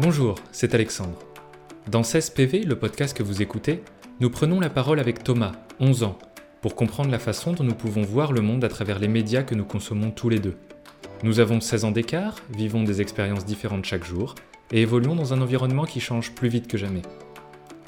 [0.00, 1.20] Bonjour, c'est Alexandre.
[1.88, 3.80] Dans 16 PV, le podcast que vous écoutez,
[4.18, 6.18] nous prenons la parole avec Thomas, 11 ans,
[6.62, 9.54] pour comprendre la façon dont nous pouvons voir le monde à travers les médias que
[9.54, 10.56] nous consommons tous les deux.
[11.22, 14.34] Nous avons 16 ans d'écart, vivons des expériences différentes chaque jour,
[14.72, 17.02] et évoluons dans un environnement qui change plus vite que jamais.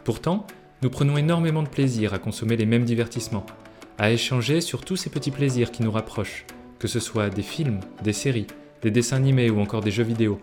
[0.04, 0.46] Pourtant,
[0.82, 3.46] nous prenons énormément de plaisir à consommer les mêmes divertissements,
[3.98, 6.46] à échanger sur tous ces petits plaisirs qui nous rapprochent,
[6.78, 8.46] que ce soit des films, des séries,
[8.82, 10.40] des dessins animés ou encore des jeux vidéo,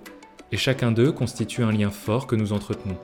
[0.53, 2.97] et chacun d'eux constitue un lien fort que nous entretenons.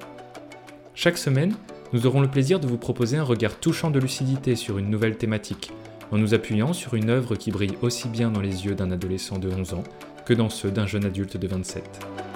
[0.93, 1.55] Chaque semaine,
[1.93, 5.17] nous aurons le plaisir de vous proposer un regard touchant de lucidité sur une nouvelle
[5.17, 5.71] thématique,
[6.11, 9.39] en nous appuyant sur une œuvre qui brille aussi bien dans les yeux d'un adolescent
[9.39, 9.83] de 11 ans
[10.27, 12.28] que dans ceux d'un jeune adulte de 27.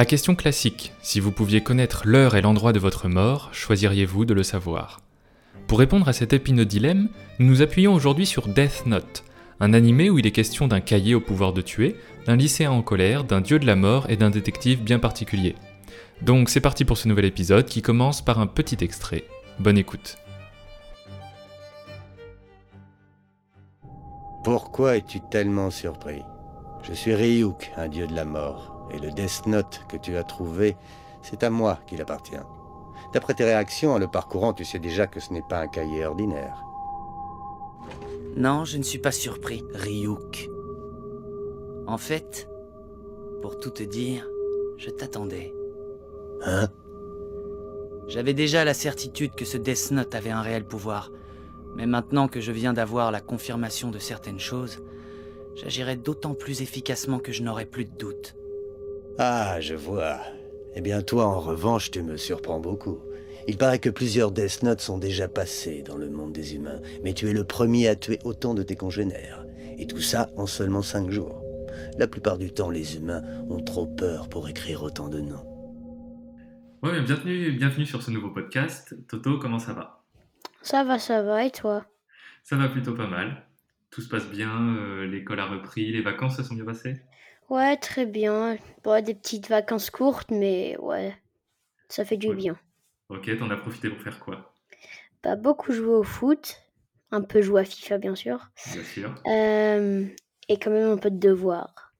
[0.00, 4.32] La question classique, si vous pouviez connaître l'heure et l'endroit de votre mort, choisiriez-vous de
[4.32, 5.02] le savoir?
[5.66, 9.24] Pour répondre à cet épineux dilemme, nous nous appuyons aujourd'hui sur Death Note,
[9.60, 12.80] un animé où il est question d'un cahier au pouvoir de tuer, d'un lycéen en
[12.80, 15.54] colère, d'un dieu de la mort et d'un détective bien particulier.
[16.22, 19.24] Donc c'est parti pour ce nouvel épisode qui commence par un petit extrait.
[19.58, 20.16] Bonne écoute.
[24.44, 26.22] Pourquoi es-tu tellement surpris?
[26.84, 28.79] Je suis Ryuk, un dieu de la mort.
[28.92, 30.76] Et le Death Note que tu as trouvé,
[31.22, 32.36] c'est à moi qu'il appartient.
[33.12, 36.04] D'après tes réactions en le parcourant, tu sais déjà que ce n'est pas un cahier
[36.04, 36.64] ordinaire.
[38.36, 40.48] Non, je ne suis pas surpris, Ryuk.
[41.86, 42.48] En fait,
[43.42, 44.28] pour tout te dire,
[44.76, 45.52] je t'attendais.
[46.44, 46.68] Hein?
[48.06, 51.10] J'avais déjà la certitude que ce Death Note avait un réel pouvoir,
[51.74, 54.78] mais maintenant que je viens d'avoir la confirmation de certaines choses,
[55.54, 58.36] j'agirai d'autant plus efficacement que je n'aurai plus de doute.
[59.22, 60.18] Ah, je vois.
[60.74, 63.00] Eh bien, toi, en revanche, tu me surprends beaucoup.
[63.46, 67.12] Il paraît que plusieurs Death Notes sont déjà passés dans le monde des humains, mais
[67.12, 69.44] tu es le premier à tuer autant de tes congénères.
[69.76, 71.44] Et tout ça en seulement cinq jours.
[71.98, 75.44] La plupart du temps, les humains ont trop peur pour écrire autant de noms.
[76.82, 78.94] Ouais, mais bienvenue, bienvenue sur ce nouveau podcast.
[79.06, 80.02] Toto, comment ça va?
[80.62, 81.84] Ça va, ça va, et toi?
[82.42, 83.42] Ça va plutôt pas mal.
[83.90, 87.02] Tout se passe bien, euh, l'école a repris, les vacances se sont bien passées?
[87.50, 88.56] Ouais, très bien.
[88.84, 91.14] Bon, des petites vacances courtes, mais ouais,
[91.88, 92.58] ça fait du bien.
[93.08, 94.54] Ok, t'en as profité pour faire quoi?
[95.20, 96.62] Pas beaucoup joué au foot,
[97.10, 99.14] un peu joué à FIFA, bien sûr, Bien sûr.
[99.26, 100.06] euh,
[100.48, 101.92] et quand même un peu de devoirs.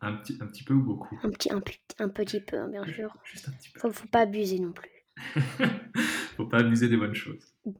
[0.00, 1.18] Un petit, un petit peu ou beaucoup?
[1.22, 1.62] Un petit, un,
[2.00, 3.16] un petit peu, hein, bien sûr.
[3.24, 3.80] Juste un petit peu.
[3.80, 4.90] Faut, faut pas abuser non plus.
[6.36, 7.54] Faut pas abuser des bonnes choses.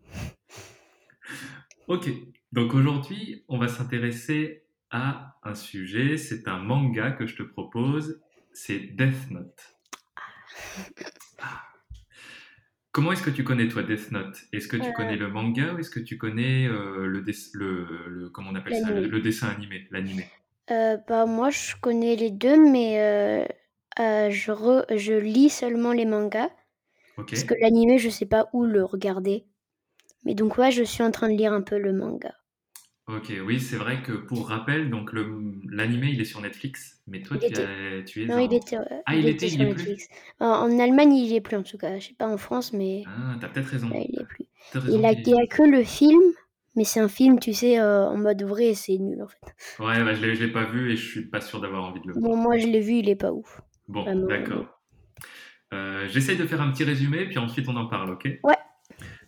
[1.88, 2.08] Ok,
[2.52, 4.61] donc aujourd'hui, on va s'intéresser
[4.92, 6.16] à un sujet.
[6.18, 8.20] C'est un manga que je te propose.
[8.52, 9.74] C'est Death Note.
[11.40, 11.62] Ah.
[12.92, 14.36] Comment est-ce que tu connais toi Death Note?
[14.52, 14.92] Est-ce que tu Euh.
[14.92, 18.54] connais le manga ou est-ce que tu connais euh, le, dess- le, le- comment on
[18.54, 18.92] appelle ça?
[18.92, 19.08] Le, L'animé.
[19.08, 20.30] le dessin animé, l'animé
[20.70, 23.00] Euh, bah, moi, je connais les deux, mais
[23.98, 26.50] euh, je, re- je lis seulement les mangas,
[27.16, 29.46] parce que l'animé, je sais pas où le regarder.
[30.24, 32.34] Mais donc, ouais, je suis en train de lire un peu le manga.
[33.08, 37.20] Ok, oui, c'est vrai que pour rappel, donc le- l'animé il est sur Netflix, mais
[37.20, 38.76] toi Il tu, était- as- tu es Non, en- il était,
[39.06, 40.08] Ah, il était, il sur y est plus Netflix.
[40.38, 41.98] En, en Allemagne, il y est plus en tout cas.
[41.98, 43.88] Je sais pas en France, mais Ah, t'as peut-être raison.
[43.88, 44.46] là, il y est plus.
[44.70, 46.22] T'as raison Il a, qu'il- il y a que le film,
[46.76, 49.84] mais c'est un film, tu sais, euh, en mode vrai, c'est nul en fait.
[49.84, 52.00] Ouais, bah, je l'ai je l'ai pas vu et je suis pas sûr d'avoir envie
[52.00, 52.22] de le voir.
[52.30, 53.60] Bon, moi, je l'ai vu, il est pas ouf.
[53.88, 54.80] Bon, Vraiment, d'accord.
[55.72, 58.28] Euh, J'essaye de faire un petit résumé, puis ensuite on en parle, ok?
[58.44, 58.54] Ouais.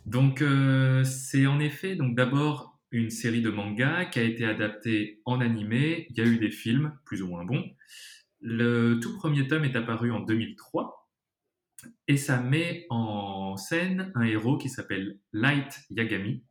[0.07, 5.21] Donc, euh, c'est en effet, donc d'abord une série de mangas qui a été adaptée
[5.25, 6.07] en animé.
[6.11, 7.65] Il y a eu des films, plus ou moins bons.
[8.41, 11.11] Le tout premier tome est apparu en 2003
[12.07, 16.45] et ça met en scène un héros qui s'appelle Light Yagami,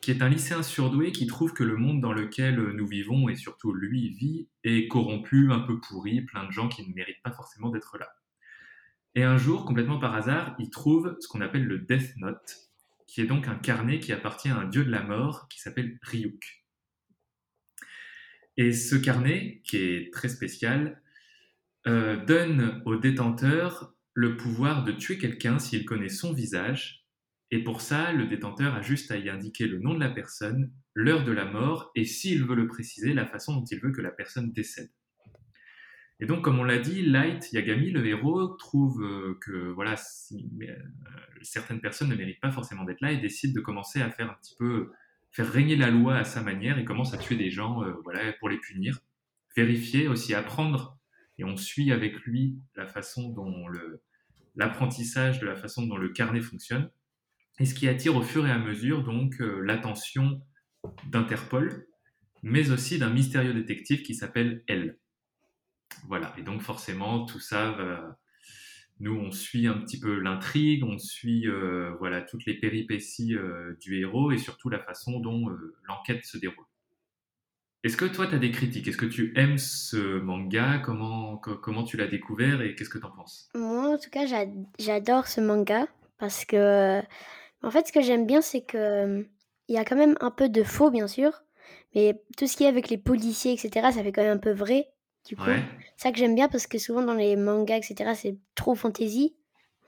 [0.00, 3.34] qui est un lycéen surdoué qui trouve que le monde dans lequel nous vivons et
[3.34, 7.32] surtout lui vit est corrompu, un peu pourri, plein de gens qui ne méritent pas
[7.32, 8.08] forcément d'être là.
[9.16, 12.65] Et un jour, complètement par hasard, il trouve ce qu'on appelle le Death Note,
[13.06, 15.98] qui est donc un carnet qui appartient à un dieu de la mort qui s'appelle
[16.02, 16.64] Ryuk.
[18.56, 21.02] Et ce carnet, qui est très spécial,
[21.86, 27.06] euh, donne au détenteur le pouvoir de tuer quelqu'un s'il connaît son visage.
[27.50, 30.72] Et pour ça, le détenteur a juste à y indiquer le nom de la personne,
[30.94, 34.00] l'heure de la mort, et s'il veut le préciser, la façon dont il veut que
[34.00, 34.90] la personne décède.
[36.18, 39.96] Et donc, comme on l'a dit, Light Yagami, le héros, trouve euh, que voilà,
[40.32, 40.76] euh,
[41.42, 44.34] certaines personnes ne méritent pas forcément d'être là et décide de commencer à faire un
[44.34, 44.90] petit peu
[45.30, 48.32] faire régner la loi à sa manière et commence à tuer des gens euh, voilà,
[48.34, 49.00] pour les punir.
[49.54, 50.98] Vérifier, aussi apprendre,
[51.38, 53.66] et on suit avec lui la façon dont
[54.54, 56.90] l'apprentissage de la façon dont le carnet fonctionne.
[57.58, 60.42] et ce qui attire au fur et à mesure donc l'attention
[61.10, 61.86] d'Interpol,
[62.42, 64.98] mais aussi d'un mystérieux détective qui s'appelle Elle.
[66.08, 67.76] Voilà, et donc forcément tout ça
[68.98, 73.76] nous, on suit un petit peu l'intrigue, on suit euh, voilà toutes les péripéties euh,
[73.80, 76.64] du héros et surtout la façon dont euh, l'enquête se déroule.
[77.84, 78.88] Est-ce que toi, tu as des critiques?
[78.88, 80.78] Est-ce que tu aimes ce manga?
[80.78, 83.48] Comment, comment tu l'as découvert et qu'est-ce que tu en penses?
[83.54, 84.24] Moi, en tout cas,
[84.78, 85.86] j'adore ce manga
[86.18, 87.00] parce que,
[87.62, 89.24] en fait, ce que j'aime bien, c'est que
[89.68, 91.44] il y a quand même un peu de faux, bien sûr,
[91.94, 94.52] mais tout ce qui est avec les policiers, etc., ça fait quand même un peu
[94.52, 94.88] vrai
[95.26, 95.44] du coup.
[95.44, 99.34] C'est ça que j'aime bien parce que souvent dans les mangas, etc., c'est trop fantasy,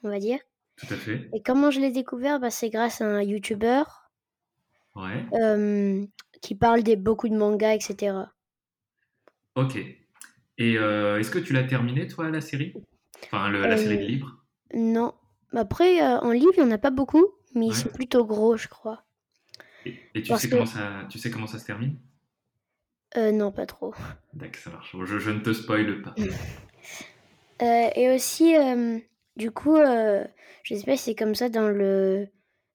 [0.02, 0.38] on va dire.
[0.76, 1.28] Tout à fait.
[1.34, 2.40] Et comment je l'ai découvert?
[2.40, 3.82] Bah, C'est grâce à un YouTuber
[6.40, 8.16] qui parle des beaucoup de mangas, etc.
[9.54, 9.76] Ok.
[10.58, 12.74] Et euh, est-ce que tu l'as terminé, toi, la série?
[13.24, 14.44] Enfin, la série de euh, livres?
[14.74, 15.14] Non.
[15.54, 18.56] Après, euh, en livre, il n'y en a pas beaucoup, mais ils sont plutôt gros,
[18.56, 19.04] je crois.
[19.84, 21.96] Et, tu, sais comment ça, tu sais comment ça se termine?
[23.16, 23.94] Euh, non, pas trop.
[24.34, 24.96] D'accord, ça marche.
[25.04, 26.14] Je, ne te spoile pas.
[27.62, 28.98] Euh, et aussi, euh,
[29.36, 32.28] du coup, je sais pas si c'est comme ça dans le,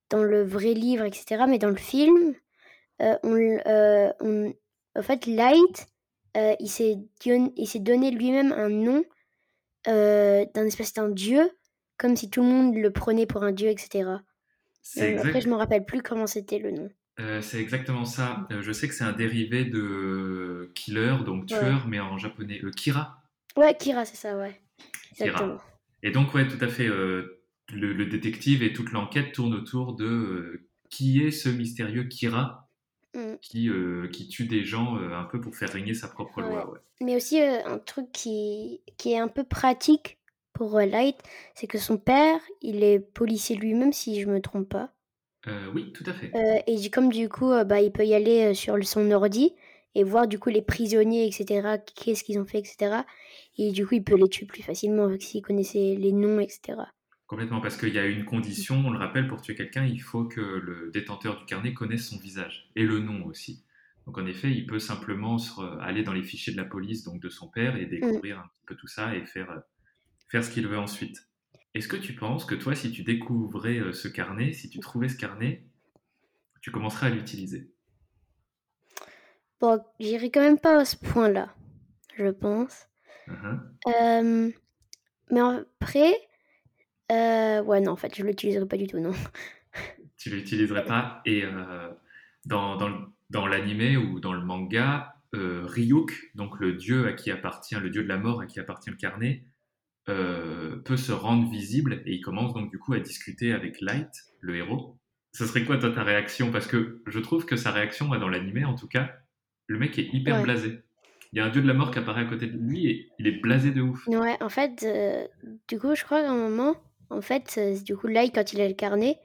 [0.10, 2.36] dans le vrai livre, etc., mais dans le film,
[3.00, 3.60] on,
[4.96, 5.88] en fait, Light,
[6.36, 9.04] il s'est donné lui-même un nom
[9.86, 11.50] d'un espèce d'un dieu,
[11.98, 14.10] comme si tout le monde le prenait pour un dieu, etc.
[14.98, 16.90] Après, je me rappelle plus comment c'était le nom.
[17.20, 18.48] Euh, c'est exactement ça.
[18.52, 22.60] Euh, je sais que c'est un dérivé de killer, donc tueur, mais en japonais.
[22.64, 23.22] Euh, Kira
[23.56, 24.60] Ouais, Kira, c'est ça, ouais.
[25.12, 25.60] Exactement.
[26.02, 26.88] Et donc, ouais, tout à fait.
[26.88, 32.70] Le, détective et toute l'enquête tournent autour de qui est ce mystérieux Kira
[33.16, 33.36] mm.
[33.42, 33.70] qui,
[34.12, 36.70] qui tue des gens un peu pour faire régner sa propre loi.
[36.70, 36.80] Ouais.
[37.02, 40.18] Mais aussi, un truc qui, qui est un peu pratique
[40.52, 41.18] pour Light,
[41.56, 44.94] c'est que son père, il est policier lui-même, si je me trompe pas.
[45.48, 46.32] Euh, oui, tout à fait.
[46.36, 49.54] Euh, et comme du coup, euh, bah, il peut y aller sur son ordi
[49.96, 53.02] et voir du coup les prisonniers, etc., qu'est-ce qu'ils ont fait, etc.
[53.58, 56.80] Et du coup, il peut les tuer plus facilement s'il connaissait les noms, etc.
[57.28, 60.26] Complètement, parce qu'il y a une condition, on le rappelle, pour tuer quelqu'un, il faut
[60.26, 63.64] que le détenteur du carnet connaisse son visage et le nom aussi.
[64.06, 65.38] Donc en effet, il peut simplement
[65.82, 68.64] aller dans les fichiers de la police, donc de son père, et découvrir un petit
[68.68, 69.62] peu tout ça et faire,
[70.28, 71.26] faire ce qu'il veut ensuite.
[71.74, 75.10] Est-ce que tu penses que toi, si tu découvrais euh, ce carnet, si tu trouvais
[75.10, 75.66] ce carnet,
[76.62, 77.72] tu commencerais à l'utiliser?
[79.60, 81.56] Bon, j'irai quand même pas à ce point-là,
[82.16, 82.88] je pense.
[83.28, 84.54] Uh-huh.
[85.32, 86.14] mais après,
[87.12, 89.14] euh, ouais, non, en fait, je l'utiliserai pas du tout, non.
[90.18, 91.90] Tu l'utiliserais pas Et euh,
[92.46, 97.76] dans, dans, dans l'animé ou dans le manga, Ryuk, donc le dieu à qui appartient,
[97.76, 99.44] le dieu de la mort à qui appartient le carnet,
[100.10, 104.12] euh, peut se rendre visible et il commence donc du coup à discuter avec Light,
[104.42, 104.98] le héros.
[105.32, 106.52] Ce serait quoi toi ta réaction?
[106.52, 109.12] Parce que je trouve que sa réaction, dans l'animé en tout cas,
[109.68, 110.84] le mec est hyper blasé.
[111.32, 113.10] Il y a un dieu de la mort qui apparaît à côté de lui et
[113.18, 114.06] il est blasé de ouf.
[114.08, 115.26] Ouais, en fait, euh,
[115.68, 116.76] du coup, je crois qu'à un moment,
[117.10, 119.20] en fait, euh, du coup, Light, quand il a le carnet,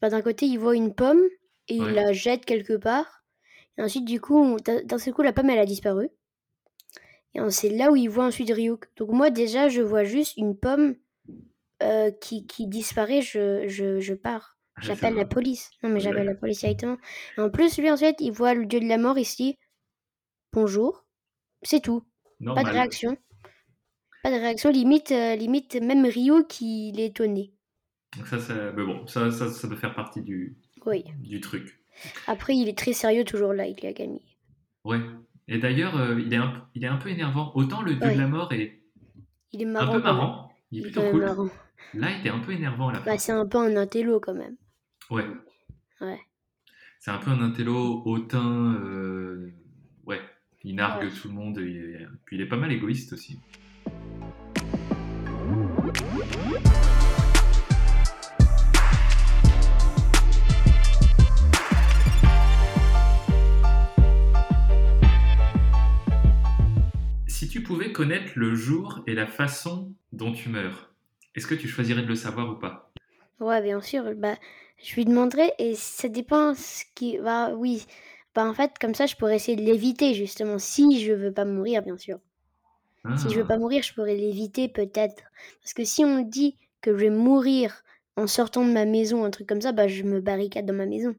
[0.00, 1.20] bah, d'un côté, il voit une pomme
[1.68, 3.24] et il la jette quelque part.
[3.76, 6.08] Et ensuite, du coup, d'un seul coup, la pomme, elle a disparu.
[7.34, 8.86] Et c'est là où il voit ensuite Ryuk.
[8.96, 10.96] Donc moi déjà, je vois juste une pomme
[11.82, 14.58] euh, qui, qui, disparaît, je, je, je pars.
[14.82, 15.70] J'appelle la police.
[15.82, 16.96] Non mais j'appelle la police directement.
[17.36, 19.58] Et en plus, lui ensuite, il voit le dieu de la mort ici.
[20.52, 21.04] Bonjour.
[21.62, 22.02] C'est tout.
[22.44, 23.16] Pas de réaction.
[24.22, 24.70] Pas de réaction.
[24.70, 27.52] Limite, euh, limite même Ryuk qui est étonné.
[28.26, 30.56] Ça, ça, mais bon, ça, ça, ça doit faire partie du,
[30.86, 31.04] oui.
[31.18, 31.80] du truc.
[32.26, 34.36] Après, il est très sérieux toujours là, il est à Camille.
[34.84, 35.00] Ouais,
[35.50, 37.50] et d'ailleurs, euh, il, est un, il est un peu énervant.
[37.56, 38.80] Autant le dieu de la mort est,
[39.52, 40.52] il est marrant, un peu marrant.
[40.70, 41.24] Il est plutôt cool.
[41.94, 44.56] Là, il était un peu énervant bah, C'est un peu un intello quand même.
[45.10, 45.26] Ouais.
[46.00, 46.20] Ouais.
[47.00, 48.74] C'est un peu un intello hautain.
[48.80, 49.52] Euh,
[50.06, 50.20] ouais.
[50.62, 51.58] Il nargue tout le monde.
[51.58, 53.40] Et, puis il est pas mal égoïste aussi.
[68.00, 70.90] Connaître le jour et la façon dont tu meurs,
[71.34, 72.90] est-ce que tu choisirais de le savoir ou pas?
[73.40, 74.14] Ouais, bien sûr.
[74.16, 74.36] Bah,
[74.82, 77.54] je lui demanderais et ça dépend ce qui va.
[77.54, 77.84] oui,
[78.34, 81.44] bah en fait, comme ça, je pourrais essayer de l'éviter justement si je veux pas
[81.44, 82.20] mourir, bien sûr.
[83.18, 83.48] Si je veux ah.
[83.48, 85.22] pas mourir, je pourrais l'éviter peut-être.
[85.62, 87.82] Parce que si on dit que je vais mourir
[88.16, 90.86] en sortant de ma maison, un truc comme ça, bah je me barricade dans ma
[90.86, 91.14] maison.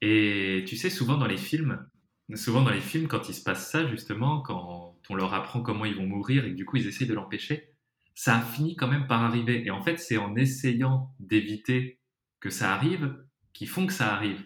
[0.00, 1.86] Et tu sais, souvent dans les films,
[2.34, 5.84] souvent dans les films, quand il se passe ça, justement, quand on leur apprend comment
[5.84, 7.74] ils vont mourir et que du coup ils essayent de l'empêcher,
[8.14, 9.64] ça a fini quand même par arriver.
[9.64, 12.00] Et en fait, c'est en essayant d'éviter
[12.40, 13.16] que ça arrive
[13.52, 14.42] qui font que ça arrive.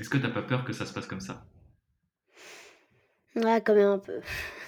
[0.00, 1.46] Est-ce que tu n'as pas peur que ça se passe comme ça?
[3.36, 4.20] Ouais, quand même un peu.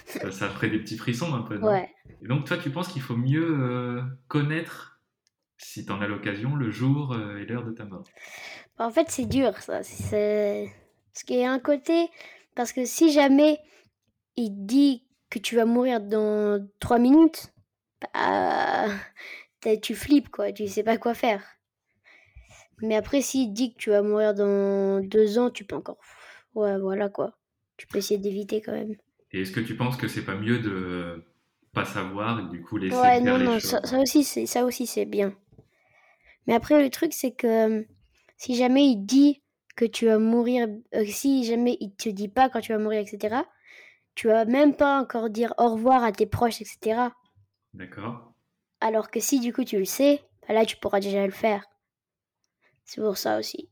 [0.07, 1.69] ça, ferait des petits frissons un peu, non?
[1.69, 1.91] Ouais.
[2.23, 5.01] Et donc toi, tu penses qu'il faut mieux euh, connaître,
[5.59, 8.05] si tu en as l'occasion, le jour euh, et l'heure de ta mort?
[8.79, 9.83] En fait, c'est dur, ça.
[9.83, 10.73] C'est...
[11.13, 12.09] Parce qu'il y a un côté...
[12.55, 13.59] Parce que si jamais
[14.37, 15.05] il dit
[15.41, 17.53] que tu vas mourir dans 3 minutes,
[18.15, 18.89] bah,
[19.83, 20.53] tu flippes, quoi.
[20.53, 21.43] Tu sais pas quoi faire.
[22.83, 25.99] Mais après, s'il dit que tu vas mourir dans 2 ans, tu peux encore...
[26.55, 27.37] Ouais, voilà, quoi.
[27.77, 28.95] Tu peux essayer d'éviter quand même.
[29.33, 31.23] Et est-ce que tu penses que c'est pas mieux de
[31.75, 33.61] pas savoir et du coup laisser Ouais, faire non, les non, choses?
[33.61, 35.35] ça, ça aussi, c'est, ça aussi, c'est bien.
[36.47, 37.47] Mais après, le truc, c'est que
[37.81, 37.83] euh,
[38.37, 39.43] si jamais il dit
[39.77, 43.01] que tu vas mourir, euh, si jamais il te dit pas quand tu vas mourir,
[43.01, 43.43] etc.,
[44.15, 47.11] tu vas même pas encore dire au revoir à tes proches, etc.
[47.73, 48.33] D'accord.
[48.81, 51.65] Alors que si du coup tu le sais, bah là, tu pourras déjà le faire.
[52.85, 53.69] C'est pour ça aussi.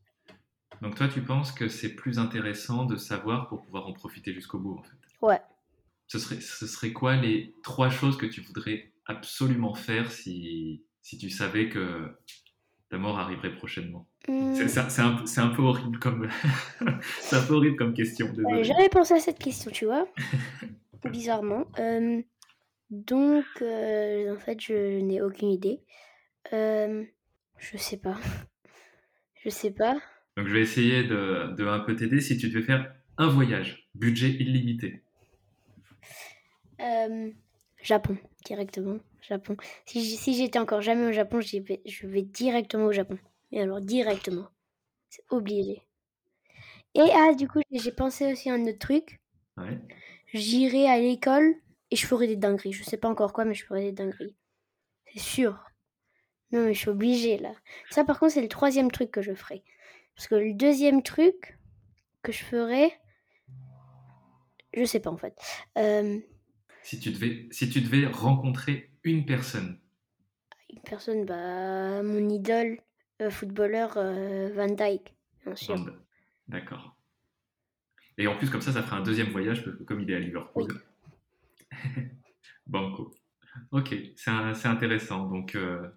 [0.81, 4.59] Donc toi, tu penses que c'est plus intéressant de savoir pour pouvoir en profiter jusqu'au
[4.59, 4.97] bout, en fait?
[5.21, 5.41] Ouais.
[6.07, 11.17] ce serait, ce serait quoi les trois choses que tu voudrais absolument faire si, si
[11.17, 12.17] tu savais que
[12.89, 14.09] ta mort arriverait prochainement?
[14.25, 16.29] C'est c'est- un, un peu horrible comme
[17.19, 18.31] c'est un peu horrible comme question.
[18.61, 20.07] J'avais pensé à cette question, tu vois.
[21.11, 21.65] Bizarrement.
[21.79, 22.21] Euh,
[22.89, 25.81] donc, euh, en fait, je n'ai aucune idée.
[26.53, 27.03] Euh,
[27.57, 28.17] je sais pas.
[29.43, 29.95] Je sais pas.
[30.37, 32.21] Donc je vais essayer de, de un peu t'aider.
[32.21, 35.03] Si tu devais faire un voyage, budget illimité,
[36.79, 37.29] Euh,
[37.81, 38.99] Japon, directement.
[39.21, 39.57] Japon.
[39.85, 43.17] Si, j'étais encore jamais au Japon, je vais directement au Japon.
[43.53, 44.49] Mais alors, directement.
[45.09, 45.83] C'est obligé.
[46.95, 49.21] Et ah, du coup, j'ai pensé aussi à un autre truc.
[49.57, 49.79] ouais.
[50.33, 51.53] J'irai à l'école
[51.91, 52.73] et je ferai des dingueries.
[52.73, 54.35] Je sais pas encore quoi, mais je ferai des dingueries.
[55.05, 55.63] C'est sûr.
[56.51, 57.53] Non, mais je suis obligée, là.
[57.91, 59.63] Ça, par contre, c'est le troisième truc que je ferai.
[60.15, 61.59] Parce que le deuxième truc
[62.23, 62.91] que je ferai...
[64.73, 65.37] Je sais pas, en fait.
[65.77, 66.19] Euh,
[66.81, 69.79] si tu devais si tu devais rencontrer une personne,
[70.69, 72.79] Une personne, bah, mon idole,
[73.29, 75.13] footballeur euh, Van Dyke,
[75.45, 75.75] bien sûr.
[75.75, 75.91] Van-
[76.47, 76.95] d'accord.
[78.17, 80.67] Et en plus comme ça, ça ferait un deuxième voyage comme il est à Liverpool.
[82.67, 83.13] Banco.
[83.71, 85.27] Ok, c'est intéressant.
[85.29, 85.87] Donc euh,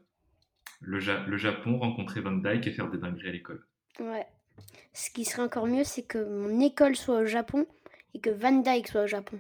[0.81, 3.67] le, Ja- le Japon, rencontrer Van Dyke et faire des dingueries à l'école.
[4.01, 4.27] Ouais.
[4.93, 7.67] Ce qui serait encore mieux, c'est que mon école soit au Japon
[8.15, 9.39] et que Van Dyke soit au Japon.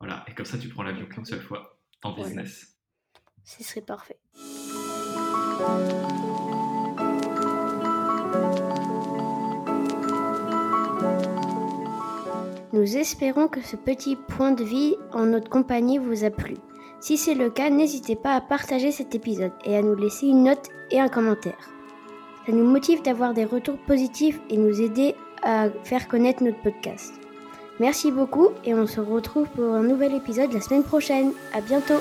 [0.00, 2.28] Voilà, et comme ça tu prends l'avion qu'une seule fois en Voilà.
[2.28, 2.76] business.
[3.44, 4.18] Ce serait parfait.
[12.74, 16.56] Nous espérons que ce petit point de vie en notre compagnie vous a plu.
[16.98, 20.42] Si c'est le cas, n'hésitez pas à partager cet épisode et à nous laisser une
[20.42, 21.70] note et un commentaire.
[22.44, 25.14] Ça nous motive d'avoir des retours positifs et nous aider
[25.44, 27.14] à faire connaître notre podcast.
[27.78, 31.30] Merci beaucoup et on se retrouve pour un nouvel épisode la semaine prochaine.
[31.52, 32.00] À bientôt!